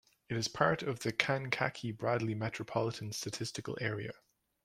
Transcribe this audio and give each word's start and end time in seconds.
It 0.29 0.35
is 0.35 0.47
part 0.47 0.81
of 0.81 0.97
the 1.01 1.11
Kankakee-Bradley 1.11 2.33
Metropolitan 2.33 3.11
Statistical 3.11 3.77
Area. 3.79 4.13